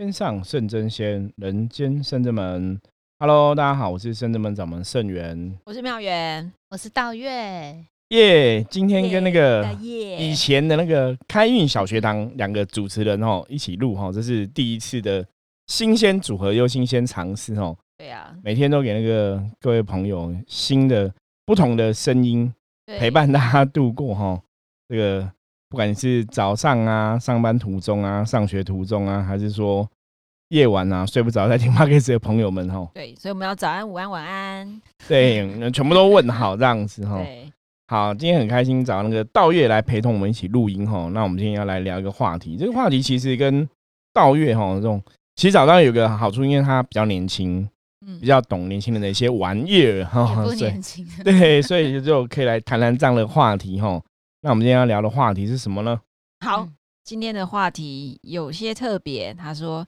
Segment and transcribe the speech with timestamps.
[0.00, 2.80] 天上圣真仙，人间圣真门。
[3.18, 5.58] Hello，大家好，我是圣真门掌门圣元。
[5.66, 7.28] 我是妙元，我是道月。
[8.08, 15.22] 耶，今天跟那个以前的那个开运小学堂两个主持人哦一起录哈，这是第一次的
[15.66, 17.76] 新鲜组合又新鲜尝试哦。
[17.98, 21.12] 对呀，每天都给那个各位朋友新的
[21.44, 22.50] 不同的声音
[22.86, 24.40] 陪伴大家度过哈。
[24.88, 25.30] 这个
[25.70, 29.88] 不管你是早上啊、上班途中啊、上学途中啊，还是说
[30.48, 34.82] 夜晚啊睡不着在听 p o d c a s 的朋友们哈，对，所以我们要早安、午安、晚安。
[35.06, 37.18] 对，那全部都问好这样子哈。
[37.22, 37.48] 对，
[37.86, 41.08] 好，今天很开心找那个道月来陪同我们一起录音哈。
[41.14, 43.68] 那我们今天要来聊一个话题，这个话题其实跟
[44.12, 45.00] 道月哈这种，
[45.36, 47.60] 其实早上有个好处，因为他比较年轻，
[48.04, 54.02] 嗯比较懂年轻人的一些玩意儿哈也，不年轻，对，所以就可以来谈谈这样的话题哈。
[54.42, 56.00] 那我们今天要聊的话题是什么呢？
[56.40, 59.34] 好嗯，今天的话题有些特别。
[59.34, 59.86] 他说，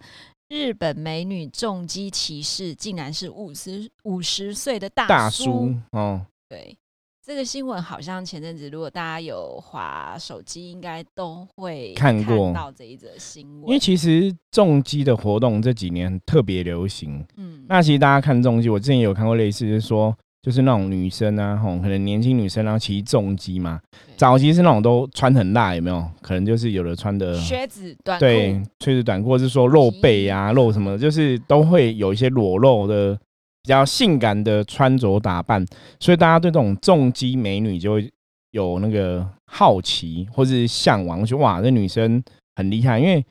[0.48, 5.44] 日本美女重击骑士竟然是五十五十岁的大大叔。
[5.44, 6.76] 叔哦，对，
[7.24, 13.68] 这个新闻好像前阵子，如果大家有滑手机，应该都会看过到这一则新闻。
[13.68, 17.24] 因为其实重击的活动这几年特别流行。
[17.38, 23.80] 嗯，那其实大家看重击，我之前也有看过类似，就是说，就是那种女生啊，吼，可能年轻女生然后骑重机嘛，
[24.16, 26.04] 早期是那种都穿很辣，有没有？
[26.20, 33.14] 可能就是有的穿的靴子、短裤，对靴子短裤，或是说露背啊、露什么的，就是都会有一些裸露的
[33.62, 35.64] 比较性感的穿着打扮，
[36.00, 38.10] 所以大家对这种重机美女就会
[38.50, 42.20] 有那个好奇或是向往，就哇，这女生
[42.56, 43.24] 很厉害，因为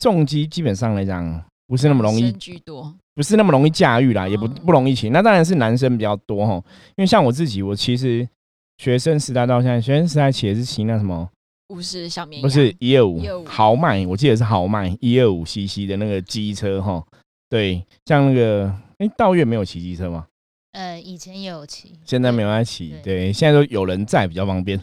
[0.00, 2.92] 重机基本上来讲不是那么容易居多。
[3.16, 5.08] 不是那么容易驾驭啦，也不哦不容易骑。
[5.08, 6.54] 那当然是男生比较多哈，
[6.96, 8.28] 因为像我自己，我其实
[8.76, 11.28] 学生时代到现在，学生时代骑的是骑那什么，
[11.70, 17.02] 五十小绵羊不是一二五125豪迈，我记得是豪迈一二五 CC 的那个机车哈。
[17.48, 20.26] 对，像那个哎，道月没有骑机车吗？
[20.72, 24.78] 呃，以前也有骑，现在没有在骑，对对，现在都有人在比较方便。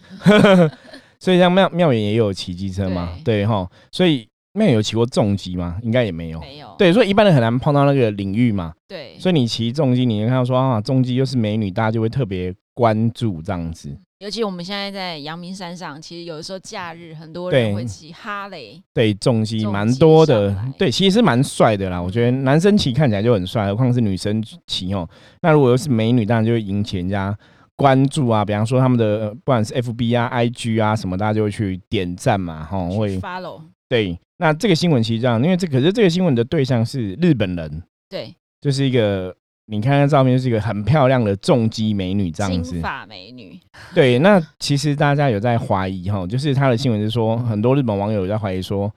[1.19, 5.77] 所以像妙妙远也有骑机车嘛，对哈，所以妙远有骑过重机吗？
[5.81, 6.39] 应该也没有。
[6.39, 8.73] 没有，对，所以一般人很难碰到那个领域嘛。
[8.87, 13.89] 对，所以你骑重机，你就看到说啊，重机又是美女，大家就会特别关注这样子。
[14.19, 22.01] 尤其我们现在在阳明山上，其实有的时候假日很多人会骑哈雷，对，重机蛮多的对，其实是蛮帅的啦。
[22.01, 25.09] 我觉得男生骑看起来就很帅，何况是女生骑哦。
[25.41, 27.35] 那如果又是美女，当然就会引起人家
[27.75, 28.45] 关注啊。
[28.45, 33.59] 比方说他们的呃不管是 FB 啊、IG 啊什么，大家就会去点赞嘛，哈，去会 follow，
[33.89, 34.17] 对。
[34.43, 39.33] 那这个新闻其实这样，因为这可是这个新闻的对象是日本人，对，就是一个
[39.67, 42.81] 你看看照片，就是一个很漂亮的重击美女这样子金。
[42.81, 43.57] 发美女，
[43.95, 48.93] 对，那其实大家有在怀疑哈，就是他的新闻是说，很多日本网友有在怀疑说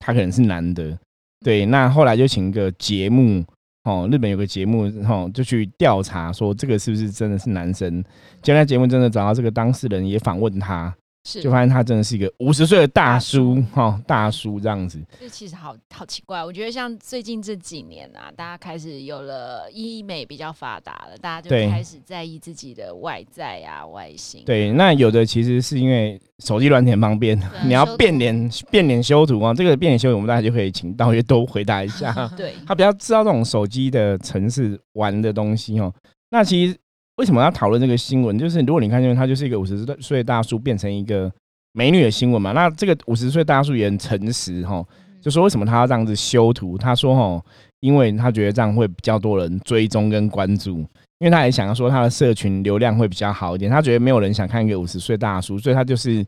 [0.00, 0.98] 他可能是男的。
[1.44, 3.44] 对，那后来就请一个节目
[3.84, 8.02] 哦，日本有个节目哦，就去调查说这个是不是真的是男生。
[8.42, 10.92] 结果那节目真的找到这个当事人，也访问他，
[11.28, 14.98] 是，就发现他真的是一个五十岁的大大叔叔哈，大叔这样子。
[15.20, 16.42] 这其实好好奇怪。
[16.42, 24.42] 我觉得像最近这几年啊，大家开始有了医美比较发达了，大家就对开始在意自己的外在啊、外形。
[24.46, 32.12] 对，那有的其实是因为手机软体很方便，对你要变脸变脸修图啊，这个变脸修图我们大家就可以请道约都回答一下。
[32.34, 35.92] 对，他比较知道这种手机的城市玩的东西哦。
[36.30, 36.76] 那其实
[37.18, 38.38] 为什么要讨论这个新闻？
[38.38, 41.30] 就是如果你看见他就是一个五十岁大叔变成一个
[41.72, 44.84] 美女的新闻嘛，那这个五十岁大叔也很诚实哈，
[45.20, 46.78] 就说为什么他要这样子修图？
[46.78, 47.44] 他说哈，
[47.80, 50.78] 因为他觉得这样会比较多人追踪跟关注。
[51.18, 56.24] 因为他也想要说他的社群流量会比较好一点，他觉得没有人想看一个五十岁大叔，所以他就是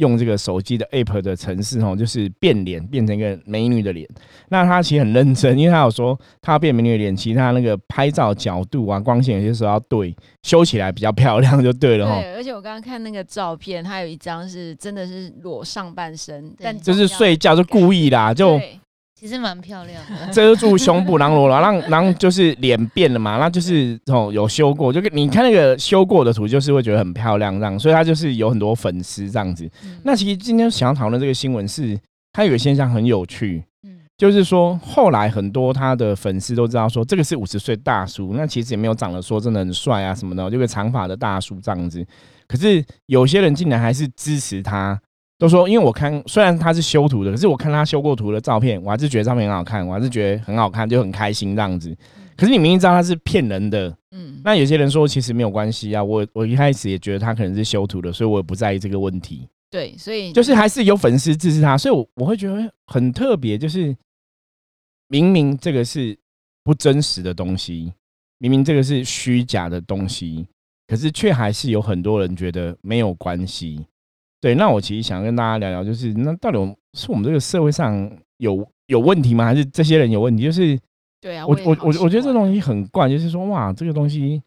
[0.00, 4.08] 用这个手机的 app 的城市哦，就是变脸变成一个美女的脸。
[4.48, 12.20] 那他其实很认真，因为他有说他要变美女的脸，其实他那个拍照角度啊、光线有些时候要对，修起来比较漂亮就对了哈。
[12.20, 18.80] 对，而且我刚刚看那个照片，他有一张是真的是裸上半身，但就是睡觉就故意啦，就对
[19.20, 20.28] 其实蛮漂亮的。
[20.32, 29.70] 遮住胸部，然后裸了，让让就是脸变了嘛，那就是哦有修过，就跟你看那个修过的图，就是会觉得很漂亮这样，所以他就是有很多粉丝这样子。
[29.84, 31.98] 嗯那其实今天想要讨论这个新闻是，
[32.32, 42.02] 它有个现象很有趣，嗯，就是说后来很多他的粉丝都知道说这个是五十岁大叔，那其实也没有长得说真的很帅啊什么的，就个长发的大叔这样子。
[42.48, 44.98] 可是有些人竟然还是支持他，
[45.40, 51.96] 都说因为我看虽然他是修图的，可是我看他修过图的照片，我还是觉得照片很好看，我还是觉得很好看，就很开心这样子。
[52.36, 59.48] 可是你明明知道他是骗人的，嗯，那有些人说其实没有关系啊，我我一开始也觉得他可能是修图的，所以我也不在意这个问题。
[59.70, 63.96] 对，所以就是还是有粉丝支持他，所以我我会觉得很特别，就是
[65.08, 66.14] 明明这个是
[66.62, 67.94] 不真实的东西，
[68.36, 70.46] 明明这个是虚假的东西，
[70.86, 73.86] 可是却还是有很多人觉得没有关系。
[74.40, 79.44] 对，那我其实想跟大家聊聊，就是那到底我是我们这个社会上有有问题吗？
[79.44, 80.44] 还是这些人有问题？
[80.44, 80.78] 就是
[81.20, 84.40] 对啊，我我我我觉得这怪东西很怪，就是说哇，这个东西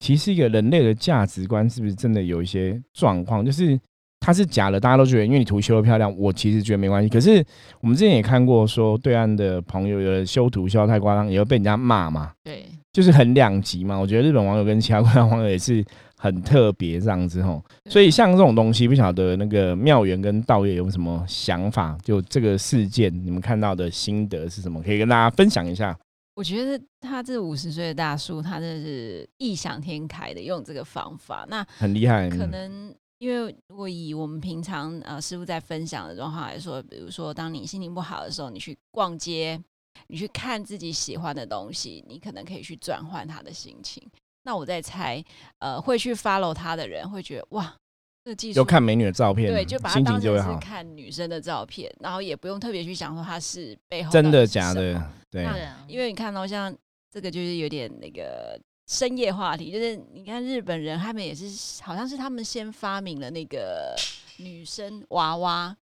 [0.00, 3.44] 其实一个人类的价值观是不是真的有一些状况？
[3.44, 3.78] 就是
[4.18, 7.08] 它是假的，大家都觉得因为你图修的漂亮，我其实觉得没关系。
[7.08, 7.44] 可是
[7.80, 13.96] 我们之前也看过说，对岸的朋友有的修图修的太夸张，也会被人家骂嘛，对就是很两极嘛。
[13.96, 15.84] 我觉得日本网友跟其他国家网友也是
[16.22, 17.60] 很特别这样子吼。
[17.90, 21.98] 所以像这种东西，不晓得那个妙元跟道月有什么想法？
[22.04, 24.80] 就这个事件，你们看到的心得是什么？
[24.80, 25.98] 可以跟大家分享一下。
[26.36, 31.44] 我觉得他这五十岁的大叔，他真的是异想天开的用这个方法。
[31.50, 39.60] 那很厉害，可能因为如果以我们平常呃师傅在分享的状况来说，比如说当你心情不好的时候，你去逛街，
[40.06, 44.02] 你去看自己喜欢的东西，你可能可以去转换他的心情。
[44.44, 45.22] 那我在猜，
[45.58, 47.74] 呃，会去 follow 他的人会觉得哇，
[48.24, 50.52] 这技术就看美女的照片，对，就把它心当成情就会好。
[50.52, 55.10] 是看女生的照片，然后也不用特别去想说他是背后真的假的？
[55.30, 55.46] 对，
[55.86, 56.74] 因为你看到、像
[57.10, 58.58] 这个就是有点那个
[58.88, 63.94] 深夜话题，就是你看日本人他们也是，好像是他们先发明了那个
[64.38, 65.76] 女生娃娃，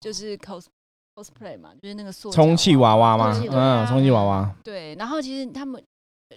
[0.00, 0.66] 就是 cos
[1.14, 3.48] cosplay 嘛，就是那个塑充气娃娃吗充气？
[3.48, 5.82] 娃嗯，充气娃娃，对，然后其实他们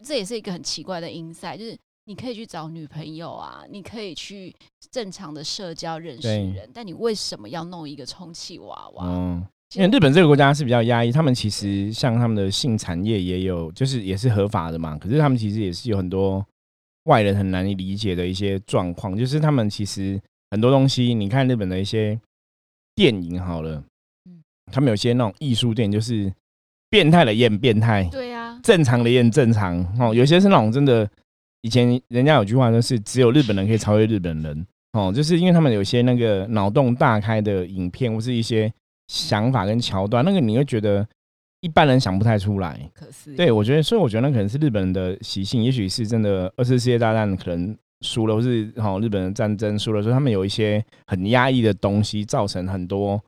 [0.03, 4.55] 这也是一个很奇怪的 insight，就是你可以去找女朋友啊，你可以去
[4.91, 9.05] 正常的社交认识人，但你为什么要弄一个充气娃娃？
[9.05, 9.45] 嗯，
[9.75, 16.45] 因为日本这个国家是比较压抑，他们其实像他们的性产业也有，就是也是合法的嘛，可是他们其实也是有很多
[17.03, 20.21] 外人很难以理解的一些状况，就是他们其实
[20.51, 22.19] 很多东西，你看日本的一些
[22.95, 23.83] 电影好了
[24.29, 24.41] 嗯，
[24.71, 26.33] 他们有些那种艺术电影就是
[26.89, 31.09] 变态的演变态，对啊，正常的也很正常哦，有些是那种真的，
[31.61, 38.71] 以前人家有句话就是只有日本人可以超越日本人哦，就是因为他们有些那个脑洞大开的影片或是一些
[39.07, 41.07] 想法跟桥段，那个你会觉得
[41.61, 42.79] 一般人想不太出来。
[42.93, 43.35] 可是。
[43.35, 53.21] 对我觉得，所以我觉得那可能是日本人的习性，也许是真的二次世界大战可能输了，或是哦日本的战争输了，所以他们有一些很压抑的东西，造成很多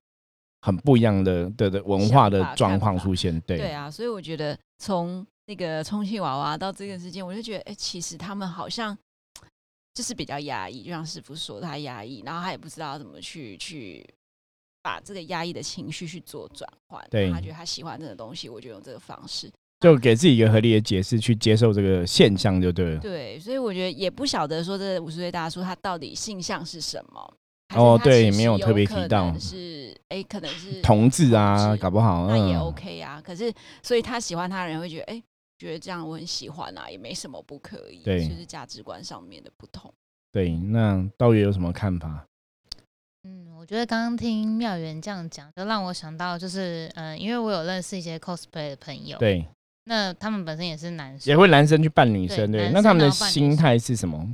[0.61, 3.39] 很不一样的的的文化的状况出现。
[3.41, 8.97] 对，对啊，所以我觉得从那个充气娃娃到这个事件，我就觉得，哎、其实他们好像
[9.93, 14.05] 就是比较压抑，就像师傅说，他压抑，然后他也不知道怎么去去
[14.81, 17.03] 把这个压抑的情绪去做转换。
[17.09, 19.51] 对他觉得他喜欢这个东西，我就用这个方式。
[19.79, 22.99] 就给自己一个合理的解释去接受这个现象就对了。
[22.99, 27.33] 对，所以我觉得也不晓得说这五十岁大叔他到底性向是什么。
[27.75, 33.21] 哦对没有特别提到可能是哎，可能是同志啊，搞不好那也嗯 OK 啊。
[33.21, 35.23] 可是，所以他喜欢他的人会觉得，哎、
[35.57, 38.01] 觉得这样我很喜欢啊，也没什么不可以。
[38.03, 39.93] 对就是价值观上面的不同。
[40.31, 42.25] 对，那道爷有什么看法？
[43.23, 49.45] 嗯，我觉得刚刚听妙元这样讲，就让我想到，就是嗯、呃因为我有认识一些 cosplay 的朋友，，对，
[49.83, 54.27] 那他们本身也是男生，也会男生去扮女生，对，那他们的心生态是什么？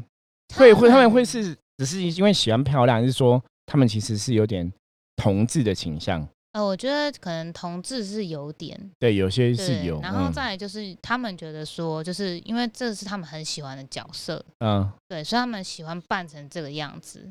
[0.56, 4.72] 会会他们会是只是因为喜欢漂亮，还是说他们其实是有点
[5.16, 6.28] 同志的倾向？
[6.54, 10.32] 呃，我觉得可能同志是有点，对，有些是有，，然后嗯。
[10.32, 17.30] 再来就是他们觉得说，就是因为这是他们很喜欢的角色，嗯，对，所以他们喜欢扮成这个样子，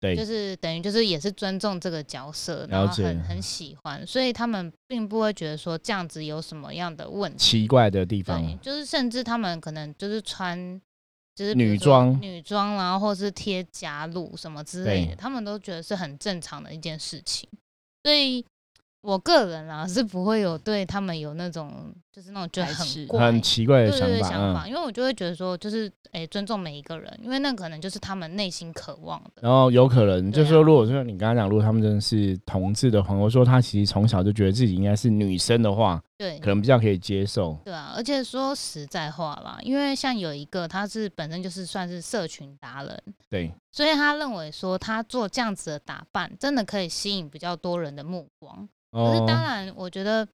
[0.00, 7.36] 对，就是等于就是也是尊重这个角色，了然后解很很喜欢，所以他们并不会觉得说这样子有什么样的问题。
[7.36, 10.80] 奇怪的地方，，就是甚至他们可能就是穿
[11.34, 17.48] 就是女装女装，然后或是贴假乳什么之类的，他们都觉得是很正常的一件事情。
[18.04, 18.44] 所以
[19.02, 24.68] 我个人啊是不会有对他们有那种就是那种觉得很怪很奇怪的想法，想法，嗯。
[24.68, 29.42] 因为我就会觉得说，就是诶、尊重每一个人，因为那可能就是他们内心渴望的。
[29.42, 36.38] 然后有可能就是说，如果说你刚刚讲，如果他们真的是同志的朋友，说他其实从小就觉得自己应该是女生的话，对。
[36.38, 37.58] 可能比较可以接受。
[37.64, 48.66] 对啊，而且说实在话啦，因为像有一个他是本身就是算是社群达人，对，所以他认为说他做这样子的打扮，真的可以吸引比较多人的目光。
[48.90, 50.26] 可是当哦，然，我觉得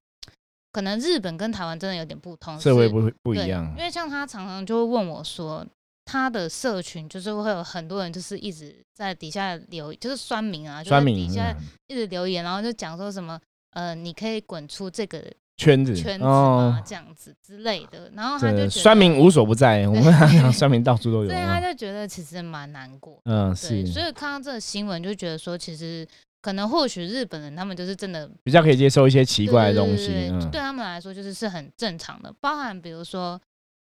[0.71, 3.73] 可能日本跟台湾真的有点不同，社会不不一样。
[3.77, 5.65] 因，为像他常常就会问我说，
[6.05, 11.67] 他的社群就是会有很多人就是一直在底下留，就是酸民啊，就在酸民底下嗯。
[11.87, 13.39] 一直留言，然后就讲说什么
[13.71, 15.25] 呃，你可以滚出这个
[15.57, 21.61] 圈子圈子哦？，这样子之类的，然后他就觉得酸民无所不在，我们讲酸民到处都有对他啊。
[21.61, 23.19] 就觉得其实蛮难过。
[23.25, 26.07] 嗯，对，是所以看到这个新闻就觉得说，其实
[26.41, 30.07] 可能或许日本人他们就是真的比较可以接受一些奇怪的东西，
[30.51, 32.33] 对他们来说就是是很正常的。
[32.41, 33.39] 包含比如说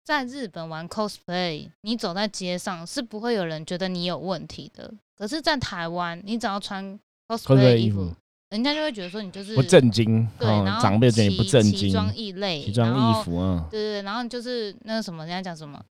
[0.04, 4.94] 在日本玩 cosplay，你走在街上是不会有人觉得你有问题的。
[5.18, 8.14] 可是，在台湾，你只要穿 cosplay 衣服，
[8.50, 15.84] 人家就会觉得说你就是不正经，对，哦然后长辈觉得你不奇正经，奇装异类，奇装异服啊，对对对，然后就是那个什么，人家讲什么，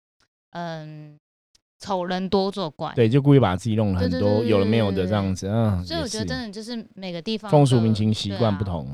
[0.50, 1.16] 嗯，
[1.80, 2.92] 丑人多作怪。
[2.94, 8.86] 对，就故意把自己弄了很多对对对有了没有的对对这样子，嗯，所以我觉得真的就是每个地方风俗民情习惯不同，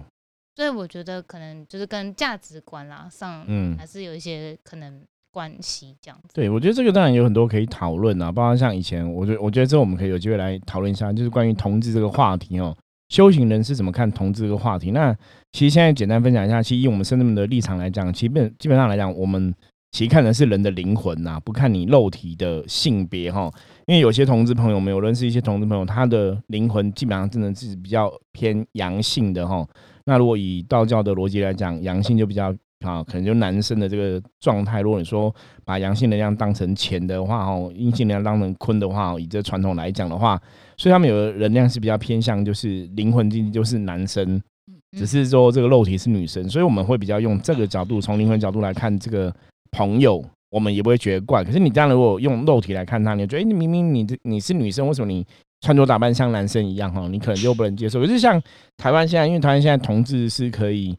[0.55, 6.29] 所以我觉得可能就是跟价值观啦上，嗯还是有一些可能关系这样子。
[6.33, 12.75] 对，我觉得这个当然有很多可以讨论啊，包括像以前，我觉得我觉得这我们可以有机会来讨论一下，就是关于同志这个话题哦。
[13.09, 14.91] 修行人是怎么看同志这个话题？
[14.91, 15.17] 那
[15.53, 19.55] 其实现在简单分享一下，其实以我们圣人们的立场来讲，基本基本上来讲，我们
[19.93, 23.51] 其实看的是人的灵魂呐、不看你肉体的性别哈。
[23.87, 29.67] 因为有些同志朋友们，有认识一些同志朋友，他的灵魂基本上真的是比较偏阳性的哈。
[30.05, 32.55] 那如果以道教的逻辑来讲，阳性就比较
[32.87, 34.81] 啊，可能就男生的这个状态。
[34.81, 40.41] 如果你说把阳性能量当成钱的话，哦，阴性能量当成坤的话，哦以这传统来讲的话，
[40.77, 49.35] 所以他们有的能量是比较偏向就是灵魂经济就是男生，嗯只是说这个肉体是女生，所以我们会比较用这个角度，从灵魂角度来看这个
[49.73, 51.43] 朋友，我们也不会觉得怪。
[51.43, 55.27] 可是你这样如果用肉体来看他，你就觉得，哎、你明明你这你是女生，为什么你
[55.61, 56.93] 穿着打扮像男生一样？
[56.93, 58.01] 哈，你可能就不能接受。
[58.01, 58.41] 可是像
[58.77, 60.97] 台湾现在，因为台湾现在同志是可以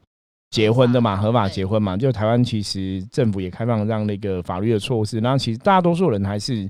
[0.50, 6.68] 结婚的嘛，合法对结婚嘛，就台湾其实政府也开放这样的一个法律的措施，然后其实大多数人还是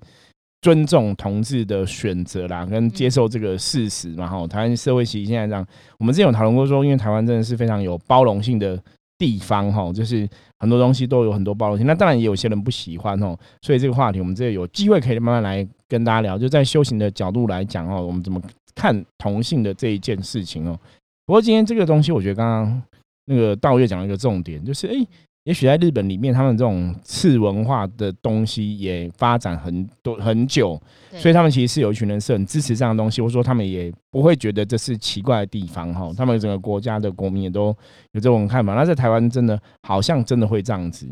[0.61, 4.27] 尊重同志的选择啦，跟接受这个事实嘛。
[4.27, 5.67] 哈，台湾社会其实现在这样，
[5.99, 8.79] 我们之前有讨论过说，因为台湾真的是非常有包容性的
[9.17, 11.87] 地方哈，就是很多东西都有很多包容性。
[11.87, 18.39] 那当然也有些人不喜欢哦，所以这个话题我们这有机会可以慢慢来跟大家聊，就在修行的角度来讲哦，我们怎么
[18.75, 20.79] 看同性的这一件事情哦。
[21.25, 22.83] 不过今天这个东西，我觉得刚刚
[23.31, 25.07] 那个道月讲了一个重点，就是诶，
[25.45, 30.81] 也许在日本里面，他们这种次文化的东西也发展很多很久，
[31.13, 36.13] 所以他们其实是有一群人是很支持这样的东西，或者说他们也不会觉得这是奇怪的地方哈。
[36.17, 37.67] 他们整个国家的国民也都
[38.13, 38.75] 有这种看法。
[38.75, 41.07] 那在台湾真的好像真的会这样子，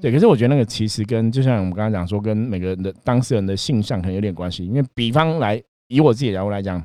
[0.00, 0.12] 对。
[0.12, 4.64] 可是我觉得那个其实跟就像我们刚刚讲说，跟每个人的当事人的性向可能有点关系。
[4.64, 6.80] 因为比方来以我自己的角度来讲，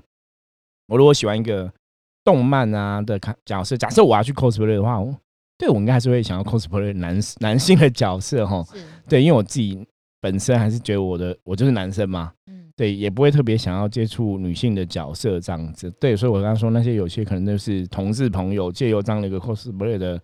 [0.87, 1.71] 我如果喜欢一个
[2.29, 5.11] 动漫啊的卡角色，假设我要去 cosplay 的话，我
[5.57, 8.63] 对我应该还是会想要 cosplay 男男性的角色哈。
[8.71, 9.83] 是，对，因为我自己
[10.21, 15.89] 本身还是觉得我的我就是男生嘛，嗯，对，也不会特别想要接触女性的角色这样子。
[15.99, 20.21] 对，所以我刚刚说那些有些可能就是同志朋友借由这样的一个 cosplay 的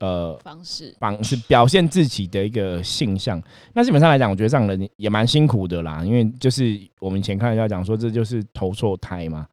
[0.00, 3.40] 呃方式，方式表现自己的一个性向。
[3.72, 9.46] 那基本上来讲，我觉得这样的人也蛮辛苦的啦，因为就是我们以前看人家讲说这就是投错胎嘛。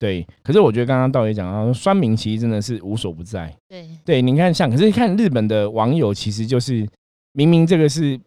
[0.00, 3.54] 对，可是我觉得刚刚道爷讲到，酸民其实真的是无所不在。
[3.68, 6.88] 对，对，你看像，可是看日本的网友，其实就是
[7.34, 8.18] 明明这个是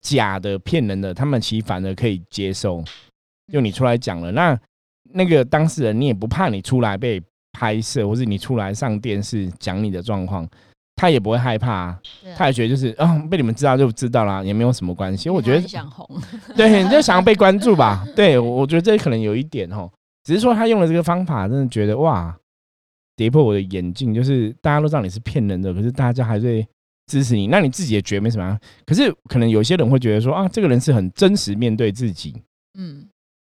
[0.00, 2.82] 假的、骗人的，他们其实反而可以接受。
[3.52, 4.58] 就你出来讲了，那
[5.12, 7.22] 那个当事人，你也不怕你出来被
[7.52, 10.48] 拍摄，或是你出来上电视讲你的状况，
[10.96, 11.96] 他也不会害怕
[12.36, 15.30] 他也觉得就是啊、被你们知道就知道啦，也没有什么关系。
[15.30, 16.08] 我觉得想红，
[16.56, 18.04] 对，你就想要被关注吧？
[18.16, 19.90] 对，我我觉得这可能有一点哦，
[20.30, 22.38] 只是说他用了这个方法，真的觉得哇，
[23.16, 24.14] 跌破我的眼镜。
[24.14, 26.64] 就是大家都知道你是骗人的，可是大家还是
[27.06, 28.60] 支持你，那你自己也觉得没什么啊。
[28.86, 32.40] 可是可能有些人会觉得说啊，这个人是很真实面对自己。
[32.78, 33.08] 嗯，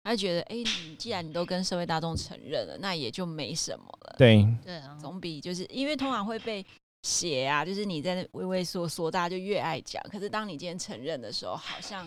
[0.03, 6.65] 他觉得，哎、你既然你都跟社会大众承认了，那也就没什么了，对，对啊，总比就是因为通常会被
[7.03, 10.03] 写啊，就是你在那畏畏缩缩，大家就越爱讲。
[10.11, 12.05] 可是当你今天承认的时候，好像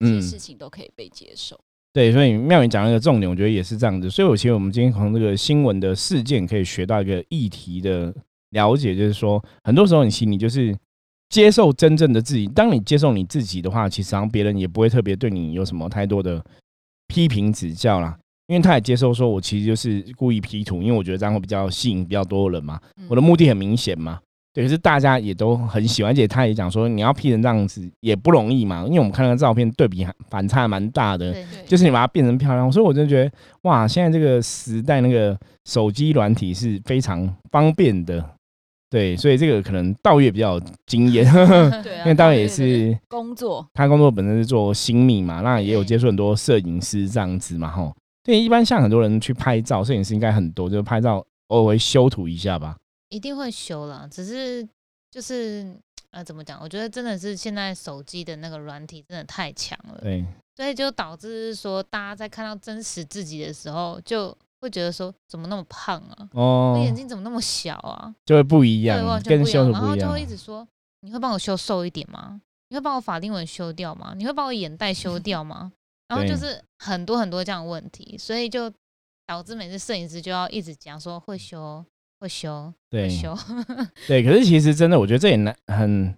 [0.00, 1.60] 这些嗯，事情都可以被接受。
[1.96, 4.10] 对，所以妙言讲一个重点，我觉得也是这样子。
[4.10, 8.14] 所以我其实我们今天从这个新闻的事件可以学到一个议题的
[8.50, 10.76] 了解，就是说，很多时候你心里就是
[11.30, 12.46] 接受真正的自己。
[12.48, 16.44] 当你接受你自己的话，其实然后别人也不会特别对你有什么太多的
[17.08, 18.14] 批评指教啦。
[18.48, 22.78] 因为他也接受说，我其实就是故意 P 图，因为我觉得这样会比较吸引比较多人嘛。
[22.98, 24.20] 嗯我的目的很明显嘛。
[24.56, 31.36] 对，可是大家也都很喜欢，而且他也讲说，你要 P 成这样子也不容易嘛，因为我们看那个照片对比还反差还蛮大的。
[31.66, 33.30] 就是你把它变成漂亮，所以我真的觉得
[33.64, 38.24] 哇，现在这个时代那个手机软体是非常方便的，
[38.88, 41.30] 对，所以这个可能道月比较有经验，
[41.84, 47.94] 对啊，因为道月也是工作，他工作本身是做新密嘛，那也有接触很多摄影师这样子嘛，吼。
[48.24, 52.74] 对，一般像很多人去拍照，摄影师应该很多，就是拍照偶尔会修图一下吧。
[53.08, 54.66] 一定会修啦，只是
[55.10, 55.74] 就是
[56.10, 56.60] 呃，怎么讲？
[56.60, 60.24] 我觉得真的是现在手机的那个软体真的太强了，对，
[60.56, 68.14] 所以就导致说大家在看到真实自己的时候，就会觉得说怎么那么胖啊，哦我，眼睛怎么那么小啊？
[68.24, 69.64] 就会不一对，样完，全跟不一样。
[69.66, 70.22] 修图不一样然后就会。
[70.22, 70.66] 一直说，
[71.00, 72.40] 你会帮我修瘦一点吗？
[72.68, 74.14] 你会帮我法令纹修掉吗？
[74.16, 75.72] 你会帮我眼袋修 掉吗？
[76.08, 78.72] 然后就是很多很多这样的问题，所以就
[79.26, 81.84] 导致每次摄影师就要一直讲说会修，
[82.18, 83.36] 会修，对会修。
[84.06, 86.14] 对，可是其实真的，我觉得这也难很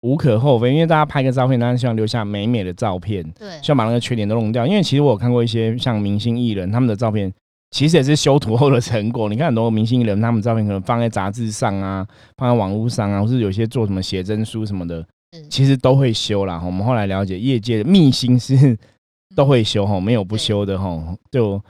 [0.00, 4.66] 无可厚非，因为大家拍个照片，当然希望留下美美的照片，对，希望把那个缺点都弄掉。
[4.66, 7.32] 因为其实我有看过一些像明星艺人他们的照片，
[7.70, 9.28] 其实也是修图后的成果。
[9.28, 16.60] 你看很多明星艺人，他们照片可能放在杂志上啊，放在网络上啊，或是有些做什么写真书什么的，是其实都会修啦。
[16.66, 18.76] 我们后来了解，业界的秘辛是
[19.36, 21.62] 都会修哈，没有不修的哈，就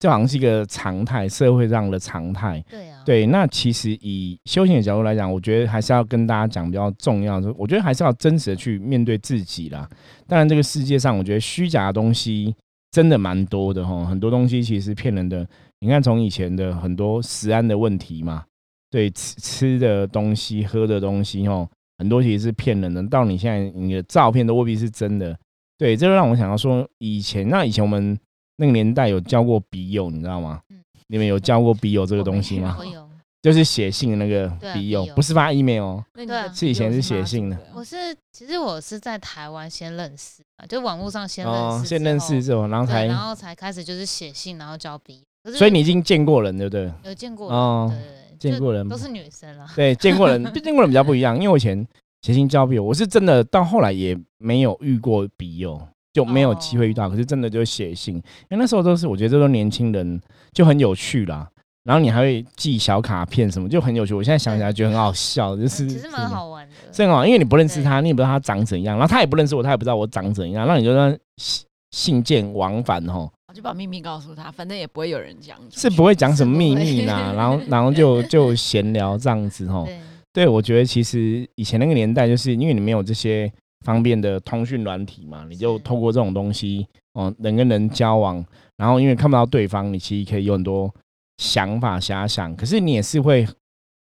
[0.00, 2.64] 就好像是一个常态，社会上的常态。
[2.68, 9.88] 对啊，对，那其实以修行的角度来讲，我觉得还是要跟大家讲比较重要的，我觉得还是要真实的去面对自己啦。
[10.26, 12.54] 当然，这个世界上我觉得虚假的东西
[12.90, 15.46] 真的蛮多的哈，很多东西其实是骗人的。
[15.80, 18.44] 你看，从以前的很多食安的问题嘛，
[18.90, 23.02] 对吃吃的东西、喝的东西哦，很多其实是骗人的。
[23.06, 25.36] 到你现在，你的照片都未必是真的。
[25.78, 28.18] 对，这就让我想到说，以前那以前我们
[28.60, 30.76] 那个年代有教过笔友，你知道吗嗯？
[31.06, 32.76] 你们有教过笔友这个东西吗？
[32.84, 33.08] 有，
[33.40, 36.04] 就是写信的那个笔友不是发 email 哦。
[36.14, 37.96] 那你对是以前是写信的我是
[38.30, 45.22] 其实我是在台湾先认识啊，就网络上先认哦，识，先认识，之后，然后，才，然后才开始就是写信，然后交笔。
[45.44, 46.92] 友所以你已经见过人，对不对？
[47.04, 49.66] 有见过哦人，对对对，见过人都是女生啦。
[49.74, 51.34] 对，见过人， 见过人比较不一样。
[51.34, 51.86] 因为我以前
[52.20, 55.80] 写信交笔友，我是真的到后来也没有遇过笔友，
[56.12, 57.08] 就没有机会遇到。
[57.08, 60.20] 可是真的就写信，因为那时候都是我觉得这都年轻人
[60.52, 61.48] 就很有趣啦。
[61.82, 64.12] 然后你还会寄小卡片什么，就很有趣。
[64.12, 66.74] 我现在想起来觉得很好笑，就是其实蛮好玩的。
[66.92, 79.86] 是很好，因为你不认识他，你也不知道他长怎样，然后他也不认识我，他也不知道我长怎样，那你就让信信件往返吼，我就把秘密告诉他，反正也不会有人讲，是不会讲什么秘密啦， 然后然后就就闲聊这样子吼。
[79.86, 79.98] 对，
[80.32, 83.50] 对，我觉得其实以前那个年代，就是因为你没有这些
[83.84, 88.44] 方便的通讯软体嘛，你就透过这种东西哦，人跟人交往，
[88.76, 90.94] 然后因为看不到对方，你其实可以有很多
[91.38, 93.46] 想法遐想，可是你也是会，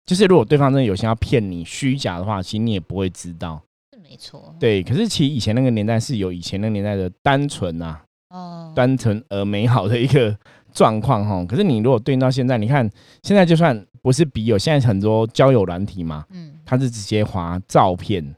[0.05, 3.59] 就是如果对方真的有心要骗你虚假的话，其实你也不会知道。
[3.91, 4.55] 是没错。
[4.59, 10.37] 对，可是其实以前那个年代是有以前那个年代的单纯啊，哦，单纯而美好的一个
[10.71, 11.43] 状况哈。
[11.45, 12.87] 可是你如果对应到现在，你看
[13.23, 18.35] 现在就算不是笔友，现在很多交友软体嘛，嗯，它是直接划照片。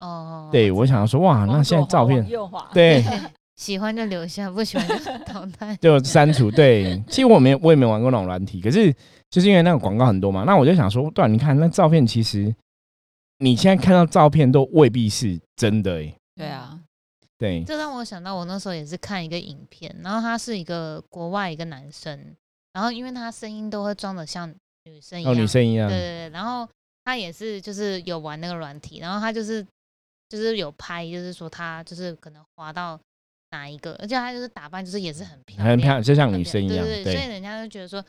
[0.00, 2.26] 哦，对我想说，哇，那现在照片
[2.72, 3.02] 对
[3.56, 5.74] 喜欢就留下，不喜欢就淘汰。
[5.76, 6.50] 就删除。
[6.50, 8.94] 对，其实我没我也没玩过那种软体，可是
[9.30, 12.54] 就是因为那个广告很多嘛，那我就想说，对啊，你看那照片，其实
[13.38, 16.14] 你现在看到照片都未必是真的诶。
[16.36, 16.78] 对啊，
[17.36, 22.16] 对，这让我想到，我那时候也是看一个影片，然后他是一个国外一个男生，
[22.72, 24.48] 然后因为他声音都会装的像
[24.84, 26.68] 女生一样，哦，女生一样对，对对，然后
[27.04, 29.66] 他也是就是有玩那个软体，然后他就是
[30.28, 32.98] 就是有拍，就是说他就是可能滑到
[33.50, 36.84] 哪一个，而且他就是打扮就是也是很漂亮，很漂亮，就像女生一样。
[36.84, 38.04] 对对对，所以，人家就觉得说，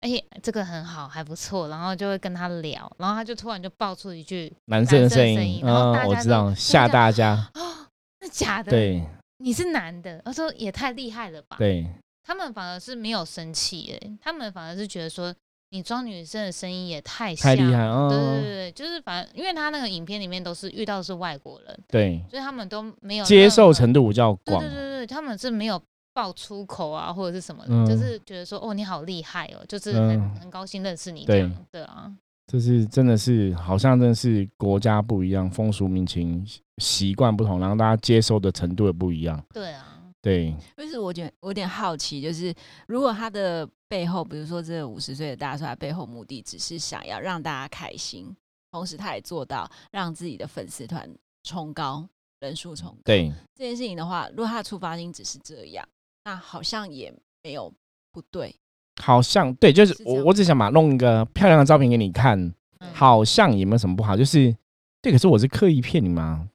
[0.00, 0.10] 哎、
[0.42, 7.50] 这个很好，还不错，然后就会跟他聊，然后他就突然就爆出一句男生的声音，然后嗯大，知道，吓大家。
[7.54, 7.86] 哦，
[8.20, 9.04] 那假的，对
[9.38, 11.86] 你是男的，他说也太厉害了吧，对，
[12.22, 15.34] 他们反而是没有生气，哎，他们反而是觉得说
[15.70, 18.08] 你装女生的声音也太太厉害像了。
[18.08, 24.76] 对对哦对对，就是反正因为他那个影片里面都是遇到的是外国人，对，所以他们都没有接受程度比较广对对。
[24.76, 25.80] 对对，他们是没有
[26.12, 27.86] 爆粗口啊，或者是什么的，嗯。
[27.86, 30.34] 就是觉得说哦你好厉害哦，就是很、嗯。
[30.40, 32.12] 很高兴认识你这样，对啊，
[32.46, 36.44] 这是真的是好像真的是国家不一样，风俗民情
[36.78, 39.40] 习惯不同，然后大家接受的程度也不一样。
[39.54, 39.89] 对啊，
[40.22, 42.54] 对，就是我觉得我有点好奇，就是
[42.86, 48.34] 如果他的背后，比如说这五十岁的大叔，他背后目的只是想要让大家开心，
[48.70, 51.08] 同时他也做到让自己的粉丝团
[51.42, 52.06] 冲高
[52.40, 52.98] 人数冲高。
[53.04, 55.88] 对，这件事情的话，如果他的出发点只是这样，
[56.24, 57.10] 那好像也
[57.42, 57.72] 没有
[58.12, 58.54] 不对。
[59.02, 62.38] 好像对，就是我我只想把弄一个漂亮的照片给你看，
[62.80, 64.54] 嗯好像也没有什么不好，就是
[65.00, 66.46] 对，可是我是刻意骗你吗？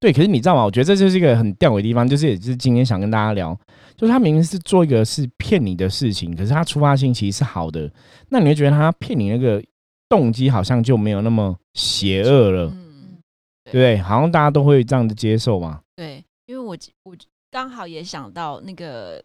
[0.00, 0.64] 对，可是你知道吗？
[0.64, 3.58] 我觉得这就是一个很吊诡的地方，就是也就是今天想跟大家聊，
[3.96, 7.90] 就是他明明是做一个是骗你的事情，可是他出发性其实是好的，
[8.28, 9.62] 那你会觉得他骗你那个
[10.08, 13.18] 动机好像就没有那么邪恶了，嗯，
[13.64, 13.98] 对不对？
[13.98, 15.80] 好像大家都会这样子接受嘛。
[15.96, 17.16] 对，因为我我
[17.50, 19.20] 刚好也想到那个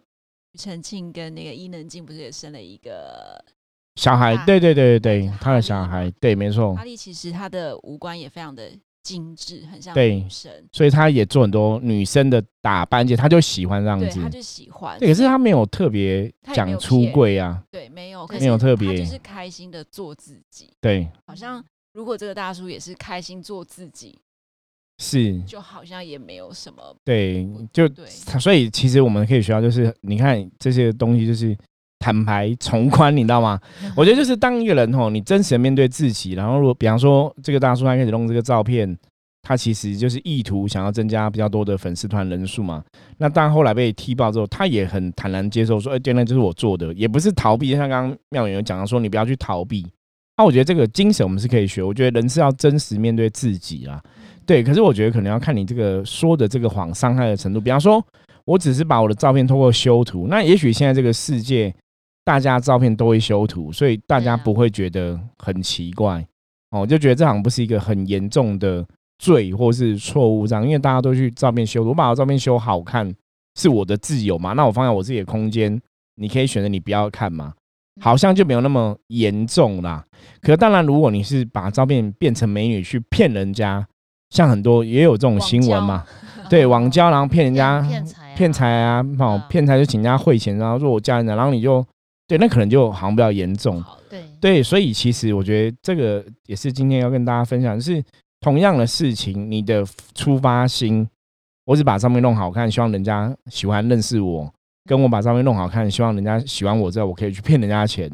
[0.53, 3.43] 庾澄庆跟那个伊能静不是也生了一个
[3.95, 8.71] 小孩，啊对对对对对，他的小孩，对，没错哈，利，其实他的五官也非常的
[9.03, 10.51] 精致，很像对女生。
[10.71, 14.29] 所以他也做很多女生的打扮，而且他就喜欢这样，子他。
[14.29, 14.97] 就喜欢。
[14.97, 20.71] 对，可是他没有特别讲出柜啊，对没有，没有特别他就是开心的做自己。
[20.81, 21.63] 对，好像
[21.93, 24.17] 如果这个大叔也是开心做自己，
[24.99, 31.57] 是，就好像也没有什么对，就对他所以其实我们可以学到，就是你看这些东西，就是
[32.03, 33.57] 坦白从宽，你知道吗？
[33.95, 38.93] 我觉得就是当一个人吼，你真实的面对自己，然后如果比方说这个大叔他开始弄这个照片，
[39.41, 42.83] 他其实就是意图想要增加比较多的粉丝团人数嘛。
[43.19, 47.71] 那当然后来被踢爆之后，他也很坦然接受说，哎、对，那就是我做的，也不是逃避。
[47.71, 49.87] 像刚刚妙远有讲到说，你不要去逃避。
[50.37, 54.01] 那我觉得这个精神我们是可以学，我觉得人是要真实面对自己啦。
[54.45, 57.61] 对，可是我觉得可能要看你这个说的这个谎伤害的程度。
[57.61, 58.03] 比方说，
[58.43, 61.73] 我只是把我的照片通过修图，那也许现在这个世界
[62.23, 66.25] 大家照片都会修图，所以大家不会觉得很奇怪。
[66.71, 68.86] 哦，我就觉得这好像不是一个很严重的
[69.19, 73.13] 罪或是错误这样，因为大家都去照片修图，我把我照片修好看
[73.55, 75.79] 是我的自由嘛，那我放在我自己的空间，
[76.15, 77.53] 你可以选择你不要看嘛，
[78.01, 80.03] 好像就没有那么严重啦。
[80.41, 83.86] 可当然，如果你是把照片变成美女去骗人家，
[84.31, 86.03] 像很多也有这种新闻嘛，
[86.49, 88.36] 对，网交然后 骗人家骗财啊。
[88.36, 91.86] 骗财啊，哦嗯，骗财就请人家汇钱，然后说我家人的，然后你就
[92.27, 93.83] 对，那可能就好像比较严重。
[94.09, 98.03] 对对，所以其实我觉得这个也是今天要跟大家分享，就是
[98.39, 101.07] 同样的事情，你的出发心，
[101.65, 104.53] 我只把上面弄好看，希望人家喜欢认识我，
[104.86, 108.09] 跟我把上面弄好看，希望人家喜欢我之后，我可以去骗人家钱，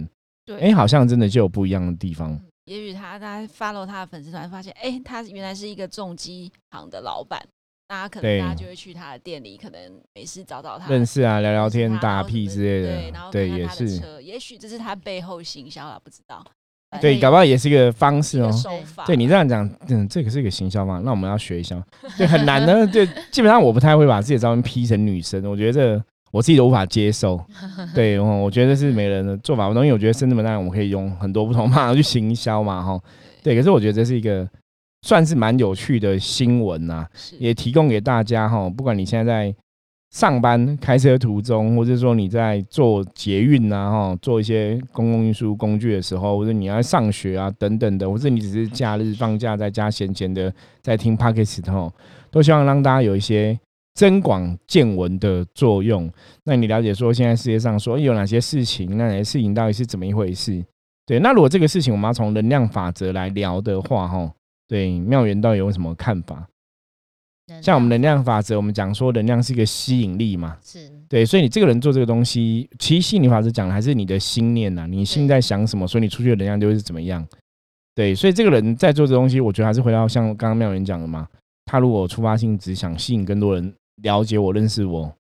[0.45, 2.31] 对，哎，好像真的就有不一样的地方。
[2.31, 7.43] 嗯也许他大家 follow 他的粉丝团，发现哎、他原来是一个重机行的老板，
[7.89, 9.79] 大家可能大家就会去他的店里，可能
[10.13, 16.45] 没事找找他认识啊，聊聊天、打屁之类的然后，对，看看他的也是，车，也许这是他背后行销啊，不知道。
[17.01, 18.51] 对，搞不好也是一个方式哦。
[18.51, 21.83] 手法，对你这样讲，嗯，这个是一个行销嘛，那我们要学一下。
[22.15, 22.85] 对，很难的。
[22.85, 27.43] 对，基本上我不太会把自己的照片 P 成女生，我觉得这我自己都无法接受。
[27.95, 32.99] 对，哦我觉得是每个人的做法不同，因为我觉得生这么大，我们可以用很多不同方法去行销嘛，哈。
[33.41, 34.47] 对，可是我觉得这是一个
[35.01, 38.69] 算是蛮有趣的新闻呐、是也提供给大家哈。
[38.69, 39.55] 不管你现在在
[40.11, 51.93] 上班、开车途中，或者说你在做捷运啊，哈，做一些公共运输工具的时候，或者你要上学啊等等的，或者你只是假日放假在家闲闲的在听 Podcast 哈，
[52.31, 53.57] 都希望让大家有一些
[53.93, 56.11] 增广见闻的作用。
[56.43, 60.65] 那你了解说现在世界上说诶有哪些事情，那哪些事情到底是怎么一回事？
[61.05, 64.31] 对，那如果这个事情我们要从能量法则来聊的话，哈，
[64.69, 66.47] 对妙元到底有什么看法？
[67.63, 77.27] 像我们能量法则，我们讲说能量是一个吸引力嘛，是对，所以你这个人做这个东西，其实吸引力法则讲的还是你的心念呐、你心在想什么，所以你出去的能量就会是怎么样。
[77.95, 81.27] 对，所以这个人在做这东西，我觉得还是回到像刚刚妙元讲的嘛，
[81.65, 85.11] 他如果出发性只想吸引更多人了解我、认识我，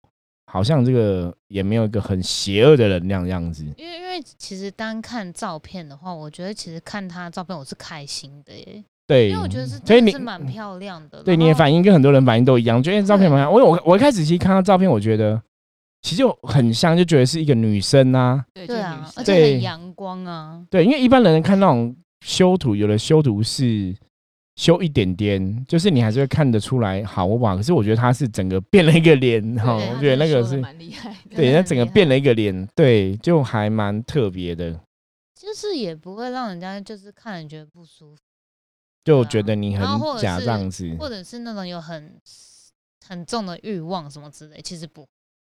[0.45, 3.65] 好像这个也没有一个很邪恶的能量这样子。
[3.75, 11.23] 因为因为其实单看照片的话，我觉得其实看他的照片我是开心的耶，对，因为我觉得是所以你是蛮漂亮的。
[11.23, 13.51] 对你的反应跟很多人反应都一样，觉得照片蛮像。
[13.51, 15.41] 我我我一开始其实看到照片，我觉得
[16.03, 18.45] 其实就很像，就觉得是一个女生啊。
[18.53, 23.95] 对对啊，而且很阳光啊，对，因为一般人看那种修图，有的修图是
[24.55, 27.55] 修一点点，就是你还是会看得出来好哇。
[27.55, 34.71] 可是我觉得她是整个变了一个脸哈，我觉得那个是蛮厉害，对， 很那整个变了一个脸，对，就还蛮特别的，
[35.33, 38.21] 就是也不会让人家就是看了觉得不舒服，
[39.03, 39.85] 就觉得你很
[40.19, 40.95] 假这样子。
[40.99, 42.13] 或者是那种有很
[43.07, 45.07] 很重的欲望什么之类，其实不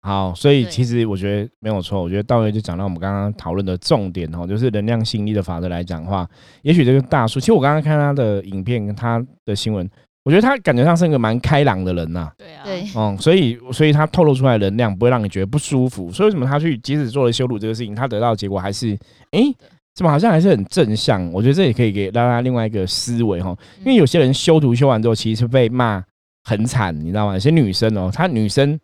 [0.04, 2.02] 好，所以其实我觉得没有错。
[2.02, 6.28] 我觉得到位就讲到我们刚刚讨论的重点哦，就是能量吸引力的法则来讲的话，
[6.62, 9.88] 也许这个大叔，其实我刚刚看他的影片跟他的新闻，
[10.24, 16.10] 我觉得他感觉上是一个蛮开朗的人呐、对啊，对，嗯，所以所以他透露出来的能量不会让你觉得不舒服。
[16.10, 18.98] 所以为什么他去即使做了羞辱这个事情，他得到的结果还是，
[19.30, 19.54] 诶，
[19.94, 21.30] 怎么好像还是很正向？
[21.32, 26.02] 我觉得这也可以给大家另外一个思维哈，因为有些人修图修完之后，其实被骂
[26.44, 27.34] 很惨，你知道吗？
[27.34, 28.78] 有些女生哦，她女生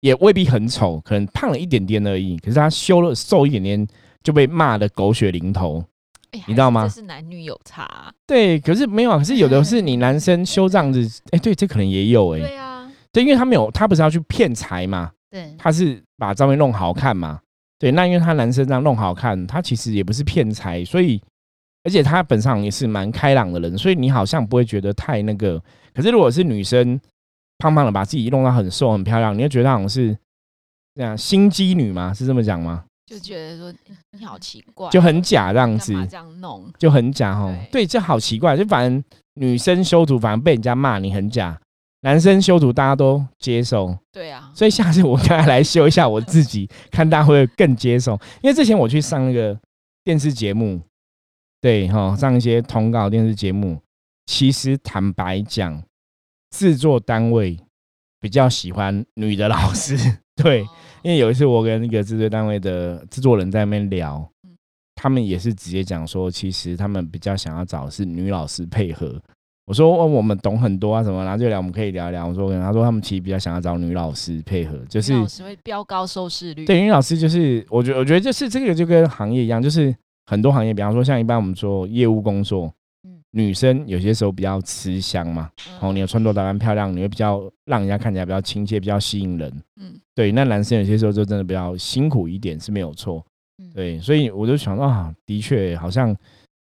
[0.00, 3.86] 也未必很丑，可能胖了一点点而已，可是她修了瘦一点点
[4.22, 5.84] 就被骂的狗血淋头。
[6.30, 11.00] 哎你知道吗这是男女有差啊，对，可是没有啊，可是有的是你男生修这样子，
[11.32, 17.40] 哎、对，这可能也有哎、对啊，对，因为他没有，他不是要去骗财嘛，对，他是把照片弄好看嘛。
[17.78, 21.22] 对，那因为他男生这样弄好看，他其实也不是骗财，所以
[21.84, 25.62] 而且他本上也是蛮开朗的人，所以你好像不会觉得太那个。
[25.94, 27.00] 可是如果是女生
[27.58, 30.16] 胖胖的，把自己弄到很瘦很漂亮，你会觉得她好像是
[30.94, 32.12] 这样心机女吗？
[32.12, 32.84] 是这么讲吗？
[33.06, 33.72] 就觉得说
[34.12, 36.70] 你好奇怪哦，就很假这样子，这样弄？
[36.78, 37.56] 就很假哦。
[37.72, 39.02] 对对，这好奇怪，就反正
[39.34, 41.58] 女生修图反而被人家骂你很假，
[42.08, 48.18] 男生修图大家都接受，对啊，所以下次我应该来修一下我自己，看大家会更接受。
[48.40, 49.54] 因为之前我去上那个
[50.02, 50.80] 电视节目，
[51.60, 53.78] 对哈，上一些通告电视节目，
[54.24, 55.82] 其实坦白讲，
[56.48, 57.58] 制作单位
[58.18, 59.98] 比较喜欢女的老师，
[60.34, 60.68] 对，哦。
[61.02, 64.56] 因为有一次我跟那个制作单位的制作人在那边聊嗯，
[64.94, 69.20] 他们也是直接讲说，其实他们比较想要找的是女老师配合。
[69.68, 72.26] 我说哦，我们懂很多啊什么，然后就聊，我们可以聊一聊。
[72.26, 82.72] 我说，他说他们其实比较想要找女老师配合，就是女老师会飙高收视率，对，女老师就是，我觉得我觉得就是这个就跟行业一样，就是很多行业，比方说像一般我们做业务工作，
[83.04, 89.52] 嗯女生有些时候比较吃香嘛，嗯，哦，你的穿着打扮漂亮，你会比较让人家看起来比较亲切，比较吸引人。
[89.76, 93.22] 嗯对，那男生有些时候就真的比较辛苦一点是没有错。
[93.62, 96.16] 嗯，对，所以我就想到啊，的确好像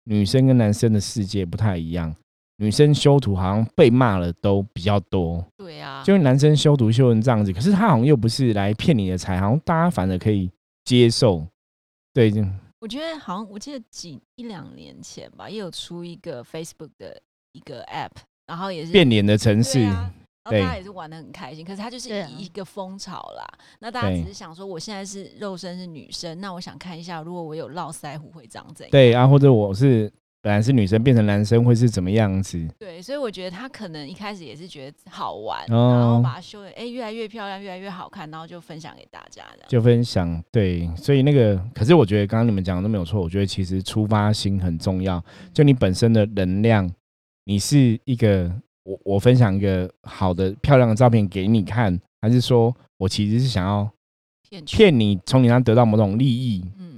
[0.04, 2.14] 女生跟男生的世界不太一样，
[2.60, 10.52] 女生修图好像被骂了都比较多，对啊，就是男生修图修成这样子，可是他好像又不是来骗你的财，好像大家反而可以
[10.84, 11.48] 接受。
[12.14, 12.44] 对，就
[12.82, 17.22] 我觉得好像我记得几一两年前吧，也有出一个 Facebook 的
[17.54, 18.12] 一个 App，
[18.46, 19.90] 然后也是变脸的城市
[20.44, 23.46] 大家也是玩的很开心，可是它就是一个风潮啦。
[23.80, 28.92] 那大家只是想说，我现在是肉身是女生，那我想看一下，如果我有络腮胡会长怎样？
[28.92, 32.66] 对啊，或者我是本来是女生变成男生会是怎么样子？
[32.80, 39.66] 对，所以我觉得他可能一开始也是觉得好玩，哦然后把它修的哎越来越漂亮，越来越好看，然后就分享给大家的。
[39.68, 45.22] 就分享对，所以那个，可是我觉得刚刚你们讲的都没有错，我觉得其实出发心很重要，
[45.54, 46.90] 就你本身的能量，
[47.44, 48.50] 你是一个
[48.84, 53.90] 我我分享一个好的漂亮的照片给你看，还是说我其实是想要
[54.50, 56.64] 骗取，骗你从你那得到某种利益？
[56.80, 56.89] 嗯，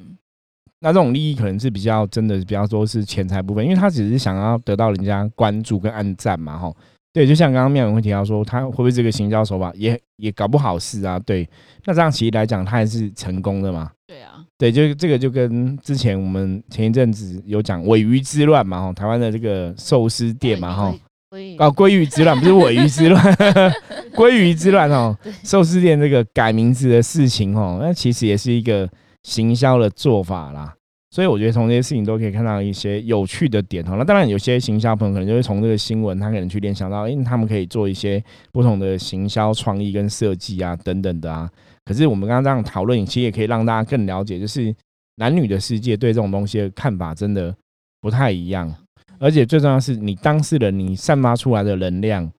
[0.81, 6.75] 那这种利益可能是比较真的，比较多是钱财部分，因为他只是想要得到人家关注跟暗赞嘛，吼。
[7.13, 11.19] 对，就像刚刚妙文会提到说，他会不会这个行销手法也也搞不好事啊？
[11.19, 11.47] 对，
[11.85, 13.91] 那这样其实来讲，他还是成功的嘛。
[14.07, 20.95] 对啊，对，就这个就跟之前我们前一阵子有讲尾鱼之乱嘛，吼，台湾的这个寿司店嘛，吼，
[21.29, 23.21] 所以哦，鲑鱼之乱不是尾鱼之乱，
[24.15, 28.89] 鲑鱼之乱哦对，寿司店这个改名字的事情哦，那其实也是一个
[29.23, 30.75] 行销的做法啦。
[31.13, 33.95] 所以我觉得从这些事情都可以看到一些有趣的点哦。
[33.97, 41.51] 那当然有些行销朋友可能就会从这个新闻，他可能去联想到，因为，他们可以做一些不同的行销创意跟设计啊等等的啊。
[41.83, 44.73] 可是我们刚刚这样讨论，其实也可以让大家更了解，就是
[45.17, 47.53] 男女的世界对这种东西的看法真的
[47.99, 48.73] 不太一样。
[49.19, 52.31] 而且最重要的是，你当事人你散发出来的能量，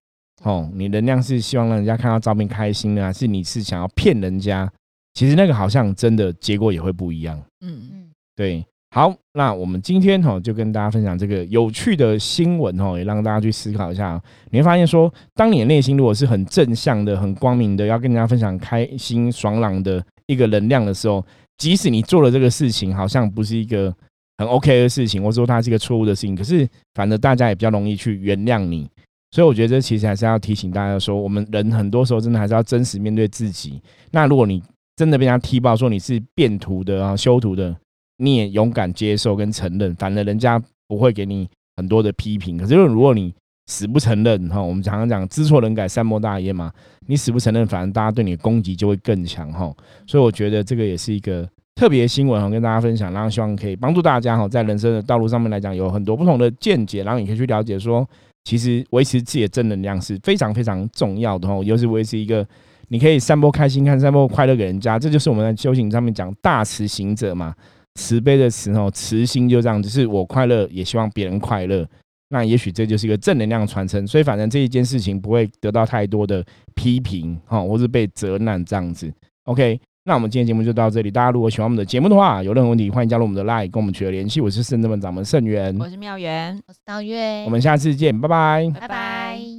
[0.44, 4.72] 哦，你能量是希望让人家看到照片开心呢，还是你是想要骗人家？
[5.14, 7.40] 其实那个好像真的结果也会不一样。
[7.60, 14.20] 嗯，嗯，对，好，那我们今天哈就跟大家分享这个有趣的新闻哦，也让大家去思考一下。
[14.50, 21.24] 你会发现说，当你的内心如果是很正向的、很光明的，要跟人家分享开心爽朗的一个能量的时候，
[21.58, 23.94] 即使你做了这个事情，好像不是一个
[24.38, 28.90] 很 OK 的事情，或者说它是一个错误的事情，可是反正大家也比较容易去原谅你。
[29.30, 33.80] 所以我觉得这其实还是要提醒大家说，我们人很多时候真的还是要真实面对自己。
[34.10, 34.62] 那如果你
[35.02, 37.76] 真的被人家踢爆说你是变图的啊、修图的，
[38.18, 42.56] 你也勇敢接受跟承认，反正人家不会给你很多的批评。
[42.56, 43.34] 可是如果你
[43.66, 46.70] 死不承认哈，我们常常讲知错能改，善莫大焉嘛，
[47.08, 49.74] 你死不承认，反正大家对你的攻击就会更强哈。
[50.06, 58.08] 所以我觉得这个也是一个特别新闻哈，跟大家分享，然后希望可以帮助大家哈，在人生的道路上面来讲，有很多不同的见解，然后你可以去了解说，
[58.44, 62.46] 其实维持自己的正能量是非常非常重要的哈，又是维持一个。
[62.92, 67.54] 你可以散播开心，看散播快乐给人家，这就是我们在修行上面讲大慈行者嘛，
[67.94, 71.88] 慈悲的慈哦，慈心就这样，就是我快乐，也希望别人快乐。
[72.28, 79.10] 那也许这就是一个正能量传承，所以反正这一件事情不会得到太多的批评哈，或是被责难这样子。
[79.44, 81.10] OK，那我们今天节目就到这里。
[81.10, 84.38] 大家如果喜欢我们的节目的话，有任何问题欢迎加入我们的 Line 跟我们取得联系。
[84.38, 88.70] 我是圣正门掌门圣元，我是妙元，我是道月，我们下次见，拜拜。
[88.78, 89.51] 拜拜。